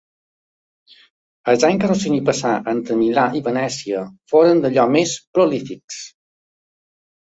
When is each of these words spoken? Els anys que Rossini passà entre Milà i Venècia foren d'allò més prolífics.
Els 1.53 1.65
anys 1.67 1.83
que 1.83 1.91
Rossini 1.91 2.17
passà 2.31 2.55
entre 2.75 2.99
Milà 3.03 3.29
i 3.43 3.45
Venècia 3.51 4.03
foren 4.35 4.67
d'allò 4.67 4.91
més 5.01 5.19
prolífics. 5.37 6.05